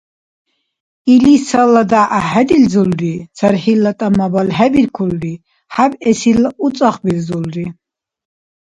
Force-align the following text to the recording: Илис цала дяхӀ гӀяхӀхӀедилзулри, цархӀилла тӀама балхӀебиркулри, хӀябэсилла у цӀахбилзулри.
Илис 1.13 1.43
цала 1.49 1.83
дяхӀ 1.91 2.07
гӀяхӀхӀедилзулри, 2.09 3.13
цархӀилла 3.37 3.91
тӀама 3.99 4.27
балхӀебиркулри, 4.33 5.33
хӀябэсилла 5.73 6.49
у 6.65 6.67
цӀахбилзулри. 6.75 7.65